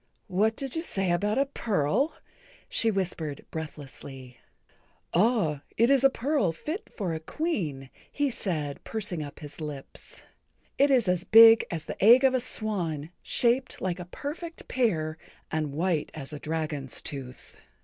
[0.29, 2.15] "What did you say about a pearl?"
[2.67, 4.39] she whispered breathlessly.
[5.13, 10.23] "Ah, it is a pearl fit for a Queen," he said, pursing up his lips.
[10.79, 15.19] "It is big as the egg of a swan, shaped like a perfect pear
[15.51, 17.57] and white as a dragon's tooth.